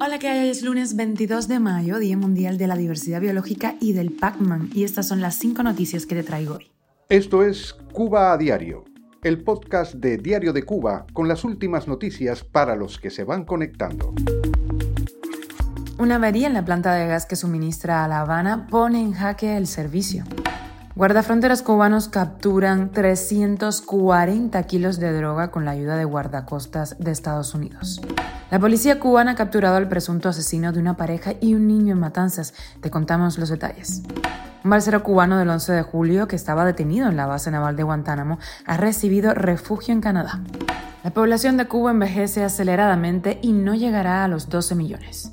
Hola, 0.00 0.18
¿qué 0.18 0.28
hay? 0.28 0.44
Hoy 0.44 0.48
es 0.48 0.62
lunes 0.62 0.96
22 0.96 1.46
de 1.46 1.58
mayo, 1.58 1.98
Día 1.98 2.16
Mundial 2.16 2.56
de 2.56 2.66
la 2.66 2.76
Diversidad 2.76 3.20
Biológica 3.20 3.74
y 3.78 3.92
del 3.92 4.10
Pac-Man, 4.10 4.70
y 4.72 4.84
estas 4.84 5.06
son 5.08 5.20
las 5.20 5.34
cinco 5.34 5.62
noticias 5.62 6.06
que 6.06 6.14
te 6.14 6.22
traigo 6.22 6.54
hoy. 6.54 6.70
Esto 7.10 7.44
es 7.44 7.74
Cuba 7.92 8.32
a 8.32 8.38
Diario, 8.38 8.84
el 9.22 9.44
podcast 9.44 9.94
de 9.94 10.16
Diario 10.16 10.54
de 10.54 10.62
Cuba 10.62 11.06
con 11.12 11.28
las 11.28 11.44
últimas 11.44 11.86
noticias 11.88 12.42
para 12.42 12.74
los 12.74 12.98
que 12.98 13.10
se 13.10 13.24
van 13.24 13.44
conectando. 13.44 14.14
Una 15.98 16.16
avería 16.16 16.46
en 16.46 16.54
la 16.54 16.64
planta 16.64 16.94
de 16.94 17.06
gas 17.06 17.26
que 17.26 17.36
suministra 17.36 18.02
a 18.02 18.08
La 18.08 18.20
Habana 18.20 18.66
pone 18.66 19.02
en 19.02 19.12
jaque 19.12 19.58
el 19.58 19.66
servicio. 19.66 20.24
Guardafronteras 21.00 21.62
cubanos 21.62 22.10
capturan 22.10 22.90
340 22.92 24.62
kilos 24.64 25.00
de 25.00 25.10
droga 25.14 25.50
con 25.50 25.64
la 25.64 25.70
ayuda 25.70 25.96
de 25.96 26.04
guardacostas 26.04 26.98
de 26.98 27.10
Estados 27.10 27.54
Unidos. 27.54 28.02
La 28.50 28.58
policía 28.58 29.00
cubana 29.00 29.30
ha 29.30 29.34
capturado 29.34 29.76
al 29.76 29.88
presunto 29.88 30.28
asesino 30.28 30.72
de 30.72 30.78
una 30.78 30.98
pareja 30.98 31.32
y 31.40 31.54
un 31.54 31.66
niño 31.68 31.94
en 31.94 32.00
Matanzas. 32.00 32.52
Te 32.82 32.90
contamos 32.90 33.38
los 33.38 33.48
detalles. 33.48 34.02
Un 34.62 34.70
balsero 34.72 35.02
cubano 35.02 35.38
del 35.38 35.48
11 35.48 35.72
de 35.72 35.82
julio, 35.82 36.28
que 36.28 36.36
estaba 36.36 36.66
detenido 36.66 37.08
en 37.08 37.16
la 37.16 37.24
base 37.24 37.50
naval 37.50 37.76
de 37.76 37.82
Guantánamo, 37.82 38.38
ha 38.66 38.76
recibido 38.76 39.32
refugio 39.32 39.94
en 39.94 40.02
Canadá. 40.02 40.42
La 41.02 41.12
población 41.12 41.56
de 41.56 41.64
Cuba 41.64 41.92
envejece 41.92 42.44
aceleradamente 42.44 43.38
y 43.40 43.52
no 43.54 43.74
llegará 43.74 44.22
a 44.22 44.28
los 44.28 44.50
12 44.50 44.74
millones. 44.74 45.32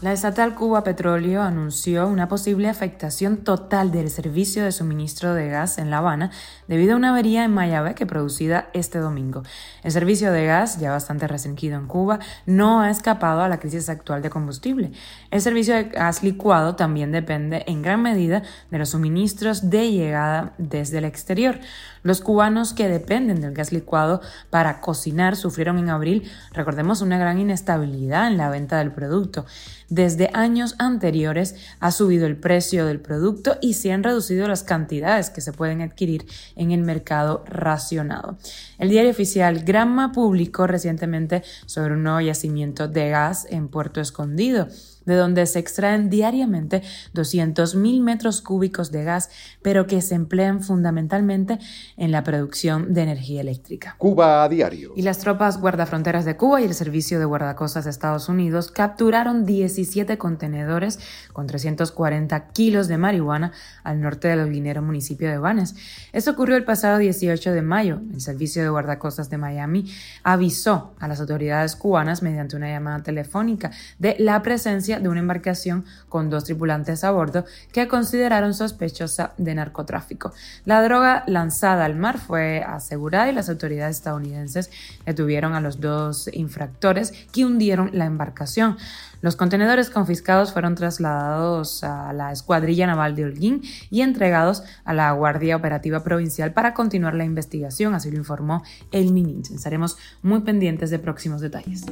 La 0.00 0.12
estatal 0.12 0.54
Cuba 0.54 0.84
Petróleo 0.84 1.42
anunció 1.42 2.06
una 2.06 2.28
posible 2.28 2.68
afectación 2.68 3.38
total 3.38 3.90
del 3.90 4.10
servicio 4.10 4.62
de 4.62 4.70
suministro 4.70 5.34
de 5.34 5.48
gas 5.48 5.76
en 5.78 5.90
La 5.90 5.98
Habana 5.98 6.30
debido 6.68 6.92
a 6.92 6.96
una 6.96 7.10
avería 7.10 7.44
en 7.44 7.52
Mayabeque 7.52 8.06
producida 8.06 8.70
este 8.74 9.00
domingo. 9.00 9.42
El 9.82 9.90
servicio 9.90 10.30
de 10.30 10.46
gas, 10.46 10.78
ya 10.78 10.92
bastante 10.92 11.26
resentido 11.26 11.76
en 11.76 11.88
Cuba, 11.88 12.20
no 12.46 12.80
ha 12.80 12.90
escapado 12.90 13.40
a 13.40 13.48
la 13.48 13.58
crisis 13.58 13.88
actual 13.88 14.22
de 14.22 14.30
combustible. 14.30 14.92
El 15.32 15.40
servicio 15.40 15.74
de 15.74 15.84
gas 15.86 16.22
licuado 16.22 16.76
también 16.76 17.10
depende 17.10 17.64
en 17.66 17.82
gran 17.82 18.00
medida 18.00 18.44
de 18.70 18.78
los 18.78 18.90
suministros 18.90 19.68
de 19.68 19.90
llegada 19.90 20.52
desde 20.58 20.98
el 20.98 21.06
exterior. 21.06 21.58
Los 22.04 22.20
cubanos 22.20 22.72
que 22.72 22.88
dependen 22.88 23.40
del 23.40 23.52
gas 23.52 23.72
licuado 23.72 24.20
para 24.50 24.80
cocinar 24.80 25.34
sufrieron 25.34 25.76
en 25.78 25.90
abril, 25.90 26.30
recordemos, 26.52 27.02
una 27.02 27.18
gran 27.18 27.40
inestabilidad 27.40 28.28
en 28.28 28.36
la 28.36 28.48
venta 28.48 28.78
del 28.78 28.92
producto. 28.92 29.44
Desde 29.88 30.28
años 30.34 30.74
anteriores 30.78 31.54
ha 31.80 31.90
subido 31.92 32.26
el 32.26 32.36
precio 32.36 32.84
del 32.84 33.00
producto 33.00 33.56
y 33.62 33.74
se 33.74 33.90
han 33.90 34.02
reducido 34.02 34.46
las 34.46 34.62
cantidades 34.62 35.30
que 35.30 35.40
se 35.40 35.52
pueden 35.52 35.80
adquirir 35.80 36.26
en 36.56 36.72
el 36.72 36.82
mercado 36.82 37.42
racionado. 37.46 38.36
El 38.78 38.90
diario 38.90 39.10
oficial 39.10 39.60
Granma 39.60 40.12
publicó 40.12 40.66
recientemente 40.66 41.42
sobre 41.64 41.94
un 41.94 42.02
nuevo 42.02 42.20
yacimiento 42.20 42.86
de 42.86 43.08
gas 43.08 43.46
en 43.48 43.68
Puerto 43.68 44.00
Escondido 44.00 44.68
de 45.08 45.16
donde 45.16 45.46
se 45.46 45.58
extraen 45.58 46.10
diariamente 46.10 46.82
200.000 47.14 48.02
metros 48.02 48.42
cúbicos 48.42 48.92
de 48.92 49.04
gas, 49.04 49.30
pero 49.62 49.86
que 49.86 50.02
se 50.02 50.14
emplean 50.14 50.62
fundamentalmente 50.62 51.58
en 51.96 52.12
la 52.12 52.22
producción 52.22 52.92
de 52.92 53.02
energía 53.02 53.40
eléctrica. 53.40 53.96
Cuba 53.96 54.44
a 54.44 54.48
diario. 54.50 54.92
Y 54.94 55.02
las 55.02 55.18
tropas 55.18 55.60
guardafronteras 55.60 56.26
de 56.26 56.36
Cuba 56.36 56.60
y 56.60 56.64
el 56.64 56.74
Servicio 56.74 57.18
de 57.18 57.24
Guardacostas 57.24 57.84
de 57.84 57.90
Estados 57.90 58.28
Unidos 58.28 58.70
capturaron 58.70 59.46
17 59.46 60.18
contenedores 60.18 61.00
con 61.32 61.46
340 61.46 62.48
kilos 62.48 62.86
de 62.86 62.98
marihuana 62.98 63.52
al 63.84 64.02
norte 64.02 64.28
del 64.28 64.52
Guinero 64.52 64.82
municipio 64.82 65.30
de 65.30 65.38
Banes. 65.38 65.74
Esto 66.12 66.32
ocurrió 66.32 66.56
el 66.56 66.64
pasado 66.64 66.98
18 66.98 67.52
de 67.52 67.62
mayo. 67.62 68.02
El 68.12 68.20
Servicio 68.20 68.62
de 68.62 68.68
Guardacostas 68.68 69.30
de 69.30 69.38
Miami 69.38 69.90
avisó 70.22 70.94
a 70.98 71.08
las 71.08 71.18
autoridades 71.20 71.76
cubanas 71.76 72.22
mediante 72.22 72.56
una 72.56 72.68
llamada 72.68 73.02
telefónica 73.02 73.70
de 73.98 74.16
la 74.18 74.42
presencia 74.42 74.97
de 74.98 75.08
una 75.08 75.20
embarcación 75.20 75.84
con 76.08 76.30
dos 76.30 76.44
tripulantes 76.44 77.04
a 77.04 77.10
bordo 77.10 77.44
que 77.72 77.88
consideraron 77.88 78.54
sospechosa 78.54 79.32
de 79.38 79.54
narcotráfico. 79.54 80.32
La 80.64 80.82
droga 80.82 81.24
lanzada 81.26 81.84
al 81.84 81.96
mar 81.96 82.18
fue 82.18 82.62
asegurada 82.62 83.28
y 83.28 83.34
las 83.34 83.48
autoridades 83.48 83.96
estadounidenses 83.96 84.70
detuvieron 85.06 85.54
a 85.54 85.60
los 85.60 85.80
dos 85.80 86.28
infractores 86.32 87.12
que 87.32 87.44
hundieron 87.44 87.90
la 87.92 88.04
embarcación. 88.04 88.76
Los 89.20 89.34
contenedores 89.34 89.90
confiscados 89.90 90.52
fueron 90.52 90.76
trasladados 90.76 91.82
a 91.82 92.12
la 92.12 92.30
Escuadrilla 92.30 92.86
Naval 92.86 93.16
de 93.16 93.24
Holguín 93.24 93.62
y 93.90 94.02
entregados 94.02 94.62
a 94.84 94.94
la 94.94 95.10
Guardia 95.10 95.56
Operativa 95.56 96.04
Provincial 96.04 96.52
para 96.52 96.72
continuar 96.72 97.14
la 97.14 97.24
investigación, 97.24 97.94
así 97.94 98.12
lo 98.12 98.16
informó 98.16 98.62
el 98.92 99.12
MININS. 99.12 99.50
Estaremos 99.50 99.96
muy 100.22 100.40
pendientes 100.40 100.90
de 100.90 101.00
próximos 101.00 101.40
detalles. 101.40 101.84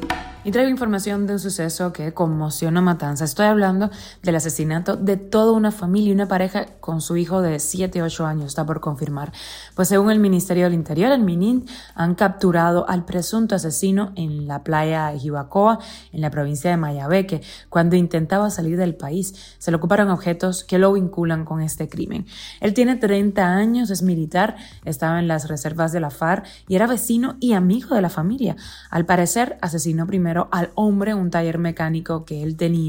Y 0.45 0.53
traigo 0.53 0.71
información 0.71 1.27
de 1.27 1.33
un 1.33 1.39
suceso 1.41 1.93
que 1.93 2.15
conmocionó 2.15 2.81
Matanza. 2.97 3.27
Estoy 3.27 3.45
hablando 3.45 3.91
del 4.23 4.37
asesinato 4.37 4.97
de 4.97 5.19
toda 5.19 5.53
una 5.53 5.71
familia 5.71 6.09
y 6.09 6.15
una 6.15 6.29
pareja 6.29 6.65
con 6.81 7.03
su 7.03 7.19
hijo 7.19 7.43
de 7.43 7.59
7 7.59 8.03
8 8.03 8.25
años, 8.25 8.47
está 8.47 8.65
por 8.65 8.81
confirmar. 8.81 9.33
Pues 9.75 9.89
según 9.89 10.11
el 10.11 10.19
Ministerio 10.19 10.65
del 10.65 10.73
Interior, 10.73 11.12
el 11.12 11.23
MININT 11.23 11.69
han 11.95 12.15
capturado 12.15 12.89
al 12.89 13.05
presunto 13.05 13.55
asesino 13.55 14.12
en 14.17 14.49
la 14.49 14.65
playa 14.65 15.09
de 15.09 15.19
Jibacoa, 15.19 15.79
en 16.11 16.23
la 16.23 16.31
provincia 16.31 16.71
de 16.71 16.79
Mayabé 16.79 17.27
que 17.27 17.43
cuando 17.69 17.97
intentaba 17.97 18.49
salir 18.49 18.79
del 18.79 18.95
país. 18.95 19.57
Se 19.59 19.71
le 19.71 19.77
ocuparon 19.77 20.09
objetos 20.09 20.65
que 20.65 20.78
lo 20.78 20.95
vinculan 20.95 21.45
con 21.45 21.61
este 21.61 21.91
crimen. 21.91 22.25
Él 22.61 22.73
tiene 22.73 22.97
30 22.97 23.45
años, 23.45 23.91
es 23.91 24.01
militar, 24.01 24.57
estaba 24.87 25.19
en 25.19 25.28
las 25.28 25.49
reservas 25.49 25.93
de 25.93 26.01
la 26.01 26.09
FARC 26.09 26.47
y 26.67 26.77
era 26.77 26.87
vecino 26.87 27.37
y 27.41 27.53
amigo 27.53 27.95
de 27.95 28.01
la 28.01 28.09
familia. 28.09 28.57
Al 28.91 29.05
parecer, 29.05 29.59
asesinó 29.61 30.07
primero 30.07 30.49
al 30.51 30.71
hombre 30.75 31.13
un 31.13 31.31
taller 31.31 31.59
mecánico 31.59 32.25
que 32.25 32.43
él 32.43 32.57
tenía 32.57 32.85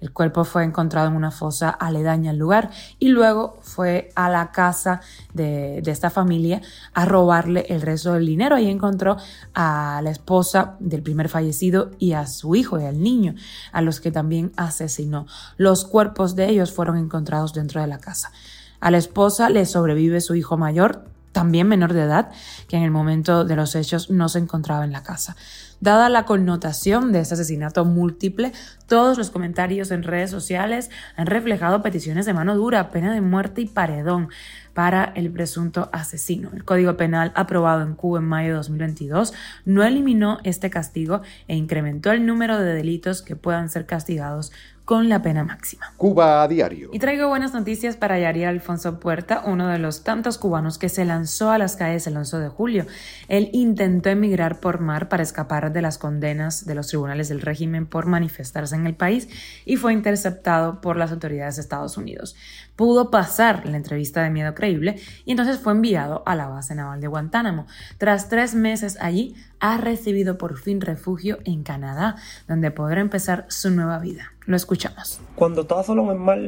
el 0.00 0.12
cuerpo 0.12 0.44
fue 0.44 0.64
encontrado 0.64 1.08
en 1.08 1.14
una 1.14 1.30
fosa 1.30 1.70
aledaña 1.70 2.30
al 2.30 2.38
lugar 2.38 2.70
y 2.98 3.08
luego 3.08 3.58
fue 3.62 4.10
a 4.14 4.28
la 4.28 4.50
casa 4.50 5.00
de, 5.32 5.82
esta 5.86 6.10
familia 6.10 6.60
a 6.94 7.04
robarle 7.04 7.66
el 7.68 7.82
resto 7.82 8.14
del 8.14 8.26
dinero. 8.26 8.56
Ahí 8.56 8.68
encontró 8.68 9.16
a 9.54 10.00
la 10.02 10.10
esposa 10.10 10.76
del 10.80 11.02
primer 11.02 11.28
fallecido 11.28 11.90
y 11.98 12.12
a 12.12 12.26
su 12.26 12.54
hijo 12.56 12.80
y 12.80 12.84
al 12.84 13.02
niño, 13.02 13.34
a 13.72 13.82
los 13.82 14.00
que 14.00 14.10
también 14.10 14.52
asesinó. 14.56 15.26
Los 15.56 15.84
cuerpos 15.84 16.34
de 16.34 16.48
ellos 16.48 16.72
fueron 16.72 16.96
encontrados 16.96 17.52
dentro 17.52 17.80
de 17.80 17.86
la 17.86 17.98
casa. 17.98 18.32
A 18.80 18.90
la 18.90 18.98
esposa 18.98 19.48
le 19.50 19.64
sobrevive 19.66 20.20
su 20.20 20.34
hijo 20.34 20.56
mayor, 20.56 21.04
también 21.30 21.68
menor 21.68 21.92
de 21.92 22.02
edad, 22.02 22.30
que 22.68 22.76
en 22.76 22.82
el 22.82 22.90
momento 22.90 23.44
de 23.44 23.56
los 23.56 23.74
hechos 23.74 24.10
no 24.10 24.28
se 24.28 24.38
encontraba 24.38 24.84
en 24.84 24.92
la 24.92 25.02
casa. 25.02 25.36
Dada 25.82 26.08
la 26.08 26.26
connotación 26.26 27.10
de 27.10 27.18
este 27.18 27.34
asesinato 27.34 27.84
múltiple, 27.84 28.52
todos 28.86 29.18
los 29.18 29.30
comentarios 29.30 29.90
en 29.90 30.04
redes 30.04 30.30
sociales 30.30 30.90
han 31.16 31.26
reflejado 31.26 31.82
peticiones 31.82 32.24
de 32.24 32.32
mano 32.32 32.54
dura, 32.54 32.92
pena 32.92 33.12
de 33.12 33.20
muerte 33.20 33.62
y 33.62 33.66
paredón 33.66 34.28
para 34.74 35.12
el 35.16 35.28
presunto 35.32 35.90
asesino. 35.92 36.50
El 36.54 36.64
Código 36.64 36.96
Penal 36.96 37.32
aprobado 37.34 37.82
en 37.82 37.96
Cuba 37.96 38.20
en 38.20 38.26
mayo 38.26 38.50
de 38.50 38.54
2022 38.58 39.34
no 39.64 39.82
eliminó 39.82 40.38
este 40.44 40.70
castigo 40.70 41.22
e 41.48 41.56
incrementó 41.56 42.12
el 42.12 42.26
número 42.26 42.60
de 42.60 42.74
delitos 42.74 43.20
que 43.20 43.34
puedan 43.34 43.68
ser 43.68 43.84
castigados 43.84 44.52
con 44.84 45.08
la 45.08 45.22
pena 45.22 45.44
máxima. 45.44 45.92
Cuba 45.96 46.42
a 46.42 46.48
diario. 46.48 46.90
Y 46.92 46.98
traigo 46.98 47.28
buenas 47.28 47.54
noticias 47.54 47.96
para 47.96 48.18
Yari 48.18 48.44
Alfonso 48.44 48.98
Puerta, 48.98 49.42
uno 49.46 49.68
de 49.68 49.78
los 49.78 50.02
tantos 50.02 50.38
cubanos 50.38 50.76
que 50.76 50.88
se 50.88 51.04
lanzó 51.04 51.50
a 51.50 51.58
las 51.58 51.76
calles 51.76 52.06
el 52.08 52.16
11 52.16 52.38
de 52.38 52.48
julio. 52.48 52.86
Él 53.28 53.48
intentó 53.52 54.10
emigrar 54.10 54.58
por 54.58 54.80
mar 54.80 55.08
para 55.08 55.22
escapar 55.22 55.71
de 55.72 55.82
las 55.82 55.98
condenas 55.98 56.66
de 56.66 56.74
los 56.74 56.88
tribunales 56.88 57.28
del 57.28 57.40
régimen 57.40 57.86
por 57.86 58.06
manifestarse 58.06 58.74
en 58.74 58.86
el 58.86 58.94
país 58.94 59.28
y 59.64 59.76
fue 59.76 59.92
interceptado 59.92 60.80
por 60.80 60.96
las 60.96 61.12
autoridades 61.12 61.56
de 61.56 61.62
Estados 61.62 61.96
Unidos. 61.96 62.36
Pudo 62.76 63.10
pasar 63.10 63.66
la 63.66 63.76
entrevista 63.76 64.22
de 64.22 64.30
miedo 64.30 64.54
creíble 64.54 64.96
y 65.24 65.32
entonces 65.32 65.58
fue 65.58 65.72
enviado 65.72 66.22
a 66.26 66.34
la 66.34 66.48
base 66.48 66.74
naval 66.74 67.00
de 67.00 67.08
Guantánamo. 67.08 67.66
Tras 67.98 68.28
tres 68.28 68.54
meses 68.54 68.96
allí, 69.00 69.34
ha 69.60 69.78
recibido 69.78 70.38
por 70.38 70.58
fin 70.58 70.80
refugio 70.80 71.38
en 71.44 71.62
Canadá, 71.62 72.16
donde 72.48 72.72
podrá 72.72 73.00
empezar 73.00 73.46
su 73.48 73.70
nueva 73.70 73.98
vida. 74.00 74.32
Lo 74.44 74.56
escuchamos. 74.56 75.20
Cuando 75.36 75.62
estaba 75.62 75.84
solo 75.84 76.02
en 76.02 76.10
el 76.10 76.18
mar, 76.18 76.38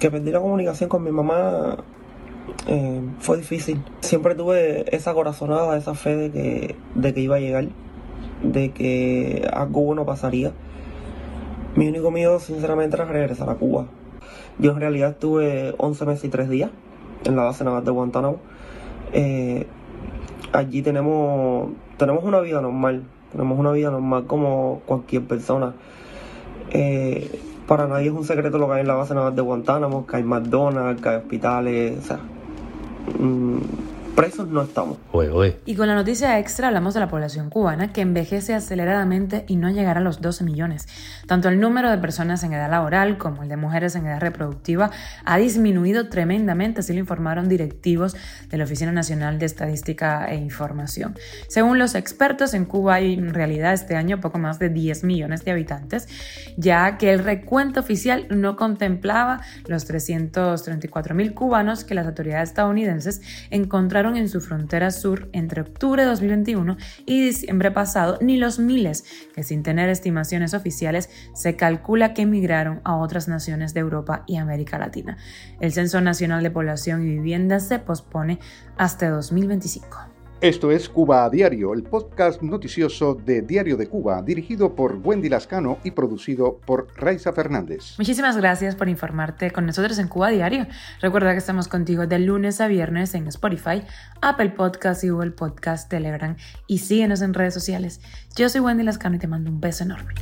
que 0.00 0.10
perdí 0.10 0.30
la 0.30 0.40
comunicación 0.40 0.88
con 0.88 1.04
mi 1.04 1.10
mamá, 1.10 1.76
eh, 2.66 3.02
fue 3.18 3.36
difícil. 3.36 3.82
Siempre 4.00 4.34
tuve 4.34 4.84
esa 4.94 5.12
corazonada, 5.12 5.76
esa 5.76 5.94
fe 5.94 6.16
de 6.16 6.30
que, 6.30 6.76
de 6.94 7.14
que 7.14 7.20
iba 7.20 7.36
a 7.36 7.40
llegar, 7.40 7.68
de 8.44 8.70
que 8.70 9.48
algo 9.52 9.82
bueno 9.82 10.04
pasaría. 10.04 10.52
Mi 11.76 11.88
único 11.88 12.10
miedo, 12.10 12.38
sinceramente, 12.38 12.96
era 12.96 13.04
regresar 13.04 13.50
a 13.50 13.54
Cuba. 13.54 13.86
Yo 14.58 14.70
en 14.70 14.80
realidad 14.80 15.10
estuve 15.10 15.74
11 15.78 16.06
meses 16.06 16.24
y 16.24 16.28
3 16.28 16.48
días 16.48 16.70
en 17.24 17.36
la 17.36 17.42
base 17.42 17.64
naval 17.64 17.84
de 17.84 17.90
Guantánamo. 17.90 18.36
Eh, 19.12 19.66
allí 20.52 20.82
tenemos, 20.82 21.70
tenemos 21.96 22.22
una 22.24 22.40
vida 22.40 22.60
normal, 22.60 23.02
tenemos 23.32 23.58
una 23.58 23.72
vida 23.72 23.90
normal 23.90 24.26
como 24.26 24.82
cualquier 24.86 25.24
persona. 25.24 25.74
Eh, 26.70 27.40
para 27.66 27.88
nadie 27.88 28.08
es 28.08 28.12
un 28.12 28.24
secreto 28.24 28.58
lo 28.58 28.68
que 28.68 28.74
hay 28.74 28.80
en 28.82 28.88
la 28.88 28.94
base 28.94 29.14
naval 29.14 29.34
de 29.34 29.42
Guantánamo, 29.42 30.06
que 30.06 30.16
hay 30.16 30.22
McDonald's, 30.22 31.02
que 31.02 31.08
hay 31.08 31.16
hospitales, 31.16 31.98
o 31.98 32.02
sea, 32.02 32.18
mm, 33.18 33.58
presos 34.14 34.48
no 34.48 34.62
estamos. 34.62 34.98
Y 35.64 35.76
con 35.76 35.86
la 35.86 35.94
noticia 35.94 36.38
extra 36.38 36.68
hablamos 36.68 36.94
de 36.94 37.00
la 37.00 37.08
población 37.08 37.50
cubana 37.50 37.92
que 37.92 38.00
envejece 38.00 38.54
aceleradamente 38.54 39.44
y 39.46 39.56
no 39.56 39.70
llegará 39.70 40.00
a 40.00 40.02
los 40.02 40.20
12 40.20 40.44
millones. 40.44 40.88
Tanto 41.26 41.48
el 41.48 41.60
número 41.60 41.90
de 41.90 41.98
personas 41.98 42.42
en 42.42 42.52
edad 42.52 42.70
laboral 42.70 43.16
como 43.16 43.42
el 43.42 43.48
de 43.48 43.56
mujeres 43.56 43.94
en 43.94 44.06
edad 44.06 44.20
reproductiva 44.20 44.90
ha 45.24 45.38
disminuido 45.38 46.08
tremendamente, 46.08 46.80
así 46.80 46.92
lo 46.92 46.98
informaron 46.98 47.48
directivos 47.48 48.16
de 48.48 48.58
la 48.58 48.64
Oficina 48.64 48.92
Nacional 48.92 49.38
de 49.38 49.46
Estadística 49.46 50.26
e 50.26 50.36
Información. 50.36 51.14
Según 51.48 51.78
los 51.78 51.94
expertos, 51.94 52.54
en 52.54 52.64
Cuba 52.64 52.94
hay 52.94 53.14
en 53.14 53.32
realidad 53.34 53.72
este 53.72 53.96
año 53.96 54.20
poco 54.20 54.38
más 54.38 54.58
de 54.58 54.68
10 54.68 55.04
millones 55.04 55.44
de 55.44 55.52
habitantes, 55.52 56.08
ya 56.56 56.98
que 56.98 57.12
el 57.12 57.20
recuento 57.20 57.80
oficial 57.80 58.26
no 58.30 58.56
contemplaba 58.56 59.40
los 59.66 59.84
334 59.84 61.14
mil 61.14 61.34
cubanos 61.34 61.84
que 61.84 61.94
las 61.94 62.06
autoridades 62.06 62.50
estadounidenses 62.50 63.22
encontraron 63.50 64.03
en 64.04 64.28
su 64.28 64.40
frontera 64.40 64.90
sur 64.90 65.28
entre 65.32 65.62
octubre 65.62 66.02
de 66.02 66.08
2021 66.08 66.76
y 67.06 67.24
diciembre 67.24 67.70
pasado, 67.70 68.18
ni 68.20 68.36
los 68.36 68.58
miles 68.58 69.04
que 69.34 69.42
sin 69.42 69.62
tener 69.62 69.88
estimaciones 69.88 70.54
oficiales 70.54 71.10
se 71.34 71.56
calcula 71.56 72.14
que 72.14 72.22
emigraron 72.22 72.80
a 72.84 72.96
otras 72.96 73.26
naciones 73.26 73.72
de 73.72 73.80
Europa 73.80 74.24
y 74.26 74.36
América 74.36 74.78
Latina. 74.78 75.16
El 75.60 75.72
Censo 75.72 76.00
Nacional 76.00 76.42
de 76.42 76.50
Población 76.50 77.02
y 77.02 77.06
Vivienda 77.06 77.58
se 77.60 77.78
pospone 77.78 78.38
hasta 78.76 79.08
2025. 79.08 80.13
Esto 80.40 80.70
es 80.72 80.88
Cuba 80.88 81.24
a 81.24 81.30
Diario, 81.30 81.72
el 81.72 81.84
podcast 81.84 82.42
noticioso 82.42 83.14
de 83.14 83.40
Diario 83.40 83.76
de 83.76 83.86
Cuba, 83.86 84.20
dirigido 84.20 84.74
por 84.74 85.00
Wendy 85.02 85.28
Lascano 85.28 85.78
y 85.84 85.92
producido 85.92 86.58
por 86.66 86.88
Raiza 86.96 87.32
Fernández. 87.32 87.94
Muchísimas 87.96 88.36
gracias 88.36 88.74
por 88.74 88.88
informarte 88.88 89.52
con 89.52 89.64
nosotros 89.64 89.98
en 89.98 90.08
Cuba 90.08 90.28
a 90.28 90.30
Diario. 90.30 90.66
Recuerda 91.00 91.32
que 91.32 91.38
estamos 91.38 91.68
contigo 91.68 92.06
de 92.06 92.18
lunes 92.18 92.60
a 92.60 92.66
viernes 92.66 93.14
en 93.14 93.26
Spotify, 93.28 93.84
Apple 94.20 94.50
Podcast 94.50 95.02
y 95.04 95.08
Google 95.08 95.30
Podcast, 95.30 95.88
Telegram 95.88 96.36
y 96.66 96.78
síguenos 96.78 97.22
en 97.22 97.32
redes 97.32 97.54
sociales. 97.54 98.00
Yo 98.36 98.48
soy 98.48 98.60
Wendy 98.60 98.82
Lascano 98.82 99.16
y 99.16 99.20
te 99.20 99.28
mando 99.28 99.50
un 99.50 99.60
beso 99.60 99.84
enorme. 99.84 100.14